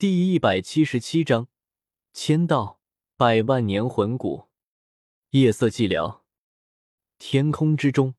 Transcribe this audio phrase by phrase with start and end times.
[0.00, 1.48] 第一百七十七章，
[2.14, 2.80] 签到
[3.18, 4.48] 百万年魂骨。
[5.32, 6.22] 夜色寂寥，
[7.18, 8.14] 天空之中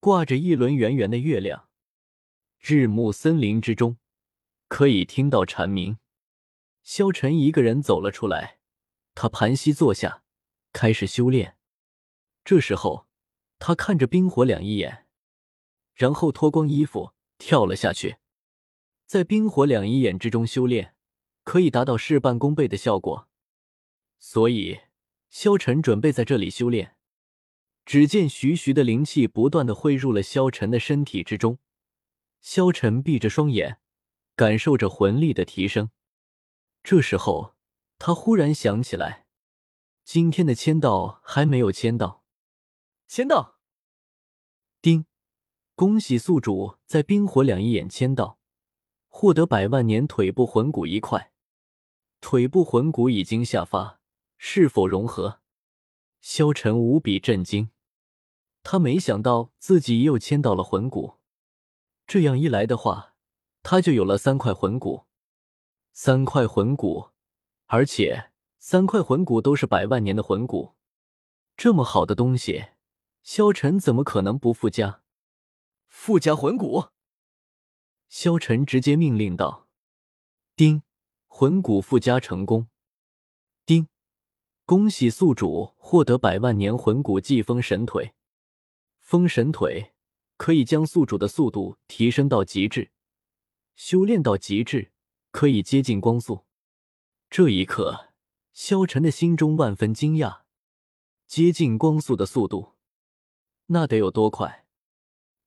[0.00, 1.70] 挂着一轮圆圆的月亮。
[2.60, 3.96] 日暮森林之中，
[4.68, 5.96] 可以听到蝉鸣。
[6.82, 8.58] 萧晨一个人走了出来，
[9.14, 10.24] 他盘膝坐下，
[10.74, 11.56] 开始修炼。
[12.44, 13.06] 这时候，
[13.58, 15.06] 他看着冰火两一眼，
[15.94, 18.18] 然后脱光衣服跳了下去，
[19.06, 20.93] 在冰火两仪眼之中修炼，
[21.44, 23.28] 可以达到事半功倍的效果。
[24.18, 24.80] 所以，
[25.30, 26.96] 萧晨准备在这里修炼。
[27.84, 31.58] 只见徐徐的灵气不断的汇入了萧晨的身体之中，
[32.40, 33.78] 萧晨闭着双眼，
[34.34, 35.90] 感受着魂力的提升。
[36.82, 37.54] 这时候，
[37.98, 39.26] 他忽然想起来，
[40.02, 42.24] 今天的签到还没有签到。
[43.06, 43.58] 签到！
[44.80, 45.04] 丁，
[45.74, 48.38] 恭喜宿主在冰火两仪眼签到，
[49.08, 51.33] 获得百万年腿部魂骨一块。
[52.24, 54.00] 腿部魂骨已经下发，
[54.38, 55.42] 是否融合？
[56.22, 57.68] 萧晨无比震惊，
[58.62, 61.18] 他没想到自己又签到了魂骨。
[62.06, 63.14] 这样一来的话，
[63.62, 65.04] 他就有了三块魂骨。
[65.92, 67.10] 三块魂骨，
[67.66, 70.76] 而且三块魂骨都是百万年的魂骨，
[71.58, 72.68] 这么好的东西，
[73.22, 75.02] 萧晨怎么可能不附加？
[75.88, 76.86] 附加魂骨！
[78.08, 79.68] 萧晨直接命令道
[80.56, 80.82] ：“丁，
[81.36, 82.68] 魂骨附加成功！
[83.66, 83.88] 丁，
[84.64, 88.14] 恭喜宿主获得百万年魂骨季风神腿。
[89.00, 89.94] 风神腿
[90.36, 92.92] 可以将宿主的速度提升到极致，
[93.74, 94.92] 修炼到极致。”
[95.32, 96.44] 可以接近光速。
[97.28, 98.10] 这一刻，
[98.52, 100.42] 萧晨的心中万分惊讶。
[101.26, 102.74] 接近光速的速度，
[103.66, 104.68] 那得有多快？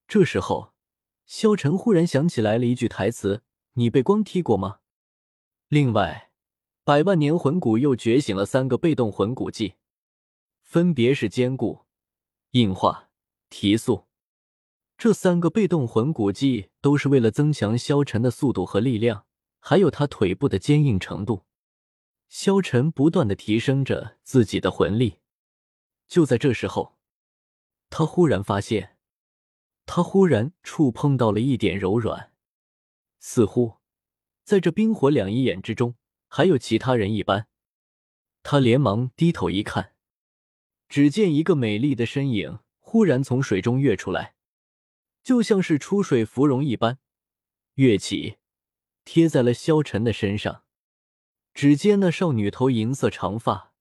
[0.05, 0.73] 这时候，
[1.25, 3.43] 萧晨忽然想起来了一句台词
[3.75, 4.79] ：“你被光踢过吗？”
[5.69, 6.31] 另外，
[6.85, 9.73] 百万年魂骨又觉醒了三个被动魂骨技，
[10.61, 11.85] 分别是坚固、
[12.51, 13.09] 硬化、
[13.49, 14.05] 提速。
[14.97, 19.25] 这三个被动魂骨技都是为了增强萧晨的速度和力量。
[19.59, 21.43] 还有他腿部的坚硬程度，
[22.29, 25.19] 萧晨不断的提升着自己的魂力。
[26.07, 26.97] 就在这时候，
[27.89, 28.95] 他忽然发现，
[29.85, 32.31] 他忽然触碰到了一点柔软，
[33.19, 33.79] 似乎
[34.47, 35.95] 在这冰火两仪眼之中
[36.29, 37.49] 还有其他人一般。
[38.43, 39.93] 他连忙低头一看，
[40.87, 44.35] 只见一个美丽的身影忽然从水中跃出来，
[45.21, 46.99] 就像是出水芙蓉一般，
[47.73, 48.37] 跃起。
[49.03, 50.63] 贴在了萧晨的身上，
[51.53, 53.73] 只见那少女头银色长发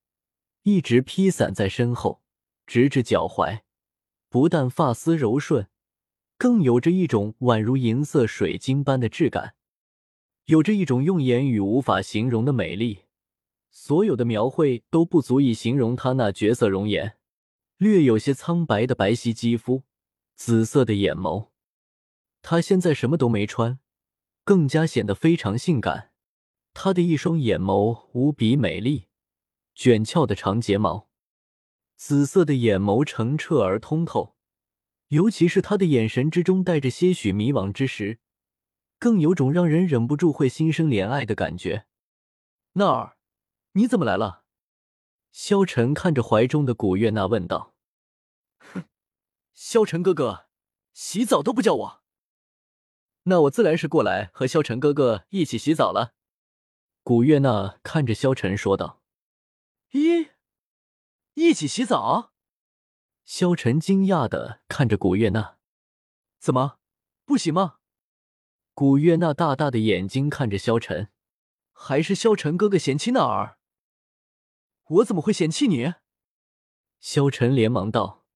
[0.62, 2.22] 一直披散在身后，
[2.66, 3.60] 直至脚踝。
[4.28, 5.68] 不但发丝柔顺，
[6.36, 9.54] 更有着一种宛如银色水晶般的质感，
[10.46, 13.04] 有着一种用言语无法形容的美丽。
[13.70, 17.16] 所有的描绘都不足以形容她那绝色容颜，
[17.76, 19.82] 略有些苍白的白皙肌肤，
[20.34, 21.50] 紫色的眼眸。
[22.42, 23.78] 她现在什么都没穿。
[24.44, 26.12] 更加显得非常性感。
[26.72, 29.08] 她的一双眼眸无比美丽，
[29.74, 31.08] 卷翘的长睫毛，
[31.96, 34.36] 紫色的眼眸澄澈而通透。
[35.08, 38.20] 尤其是她的眼神之中带着些许迷惘之时，
[38.98, 41.86] 更有种让人忍不住会心生怜爱的感觉。
[42.72, 43.16] 娜儿，
[43.72, 44.44] 你怎么来了？
[45.32, 47.74] 萧晨看着怀中的古月娜问道。
[48.58, 48.84] 哼，
[49.52, 50.46] 萧晨哥哥，
[50.92, 52.02] 洗澡都不叫我。
[53.24, 56.14] 那我自然是过来和萧晨哥哥一起洗澡了。
[57.02, 59.02] 古月娜看着萧晨说道
[59.92, 60.28] ：“一，
[61.34, 62.32] 一起洗澡？”
[63.24, 65.58] 萧晨惊讶的看着古月娜
[66.38, 66.78] ：“怎么，
[67.24, 67.78] 不行吗？”
[68.76, 71.08] 古月娜大大的眼睛看着萧晨
[71.72, 73.56] ：“还是萧晨哥哥嫌弃那儿？
[74.84, 75.94] 我怎么会嫌弃你？”
[77.00, 78.26] 萧晨连忙道。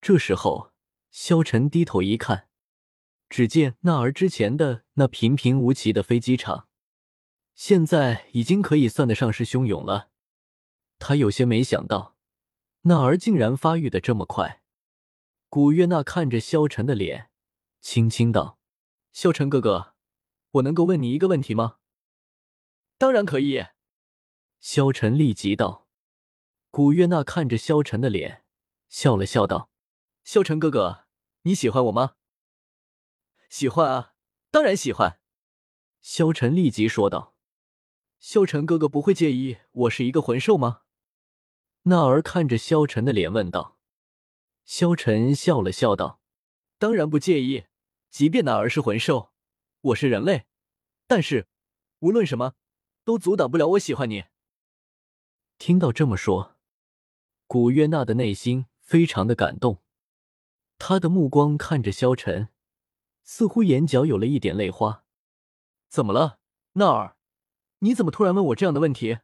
[0.00, 0.70] 这时候，
[1.10, 2.48] 萧晨低头一看。
[3.28, 6.68] 只见那儿之前的那平平无奇的飞机场，
[7.56, 10.10] 现在已经可以算得上是汹涌了。
[11.00, 12.14] 他有些没想到，
[12.82, 14.62] 那儿竟然发育的这么快。
[15.48, 17.30] 古月娜看着萧晨的脸，
[17.80, 18.60] 轻轻道
[19.16, 19.94] ：“萧晨哥哥，
[20.50, 21.78] 我能够问你一个问题吗
[22.98, 23.64] ？”“当然可以。”
[24.60, 25.88] 萧晨立即道。
[26.70, 28.44] 古月娜看着萧晨的脸，
[28.90, 29.70] 笑了笑道
[30.22, 31.06] ：“萧晨哥哥，
[31.44, 32.16] 你喜欢我吗？”
[33.48, 34.12] 喜欢啊，
[34.50, 35.18] 当然喜欢。
[36.02, 37.34] 萧晨立即说道
[38.20, 40.82] ：“萧晨哥哥不会介意我是一个魂兽吗？”
[41.88, 43.78] 那儿看着萧晨的脸问道。
[44.66, 46.20] 萧晨笑了笑道
[46.76, 47.64] ：“当然不介意，
[48.16, 49.30] 即便那儿是魂兽，
[49.82, 50.46] 我是人类，
[51.06, 51.48] 但是
[51.98, 52.54] 无论什么，
[53.04, 54.24] 都阻挡不了我喜欢你。
[55.58, 56.56] 听到这么说，
[57.46, 59.82] 古月娜的内心非常的感动，
[60.78, 62.48] 她的目光看着萧晨，
[63.22, 65.04] 似乎眼角有了一点泪花。
[65.90, 66.38] 怎么了，
[66.72, 67.18] 娜儿？
[67.80, 69.18] 你怎么突然问我这样的问题？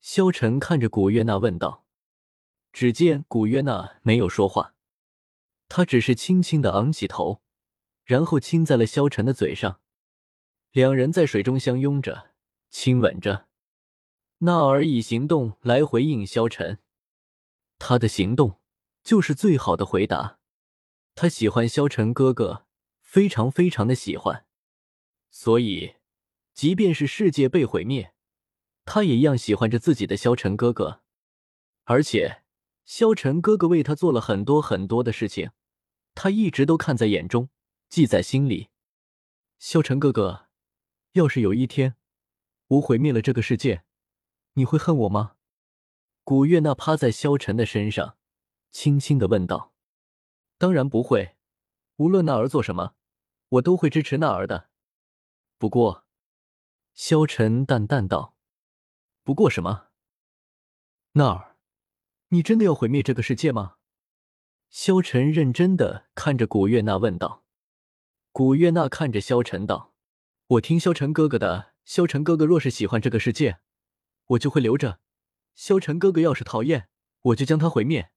[0.00, 1.84] 萧晨看着古月娜问道。
[2.72, 4.76] 只见古月娜没有说话，
[5.68, 7.42] 她只是轻轻的昂起头，
[8.06, 9.80] 然后亲在了萧晨的嘴上，
[10.70, 12.30] 两人在水中相拥着，
[12.70, 13.48] 亲吻着。
[14.38, 16.78] 娜儿以行动来回应萧晨，
[17.80, 18.60] 她的行动
[19.02, 20.38] 就是最好的回答。
[21.16, 22.66] 她喜欢萧晨哥哥，
[23.02, 24.46] 非常非常的喜欢，
[25.28, 25.96] 所以
[26.54, 28.14] 即便是世界被毁灭，
[28.84, 31.02] 她也一样喜欢着自己的萧晨哥哥，
[31.84, 32.42] 而且。
[32.88, 35.50] 萧晨哥哥为他做了很多很多的事情，
[36.14, 37.48] 他一直都看在眼中，
[37.88, 38.70] 记在心里。
[39.58, 40.48] 萧晨哥哥，
[41.12, 41.96] 要是有一天
[42.66, 43.84] 我毁灭了这个世界，
[44.54, 45.36] 你会恨我吗？
[46.24, 48.18] 古月娜趴在萧晨的身上，
[48.70, 49.72] 轻轻的问道。
[50.58, 51.36] 当然不会，
[51.96, 52.94] 无论娜儿做什么，
[53.48, 54.70] 我都会支持娜儿的。
[55.58, 56.04] 不过，
[56.92, 58.36] 萧晨淡淡道
[59.22, 59.88] ：“不过什么？
[61.12, 61.56] 娜儿。”
[62.30, 63.76] 你真的要毁灭这个世界吗？
[64.68, 67.45] 萧晨认真的看着古月娜问道。
[68.36, 69.94] 古月娜看着萧晨道
[70.46, 71.72] ：“我听萧晨哥哥的。
[71.86, 73.60] 萧晨哥哥若是喜欢这个世界，
[74.26, 74.98] 我就会留着；
[75.54, 76.90] 萧晨哥哥要是讨厌，
[77.22, 78.10] 我就将他毁灭。”